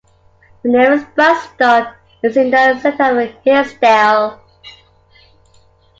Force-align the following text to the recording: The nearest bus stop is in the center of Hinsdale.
The 0.63 0.69
nearest 0.69 1.15
bus 1.15 1.39
stop 1.53 1.95
is 2.23 2.35
in 2.35 2.49
the 2.49 2.79
center 2.79 3.19
of 3.19 3.33
Hinsdale. 3.43 4.41